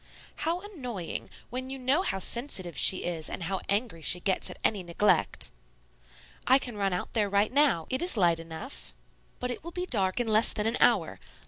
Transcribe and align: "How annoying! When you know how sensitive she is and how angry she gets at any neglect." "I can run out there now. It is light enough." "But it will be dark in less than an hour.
"How 0.37 0.61
annoying! 0.61 1.29
When 1.51 1.69
you 1.69 1.77
know 1.77 2.01
how 2.01 2.17
sensitive 2.17 2.75
she 2.75 3.03
is 3.03 3.29
and 3.29 3.43
how 3.43 3.61
angry 3.69 4.01
she 4.01 4.19
gets 4.19 4.49
at 4.49 4.57
any 4.63 4.81
neglect." 4.81 5.51
"I 6.47 6.57
can 6.57 6.75
run 6.75 6.91
out 6.91 7.13
there 7.13 7.29
now. 7.29 7.85
It 7.91 8.01
is 8.01 8.17
light 8.17 8.39
enough." 8.39 8.95
"But 9.39 9.51
it 9.51 9.63
will 9.63 9.69
be 9.69 9.85
dark 9.85 10.19
in 10.19 10.27
less 10.27 10.53
than 10.53 10.65
an 10.65 10.77
hour. 10.79 11.19